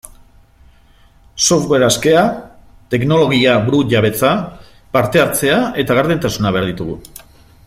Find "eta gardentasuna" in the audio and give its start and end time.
5.85-6.57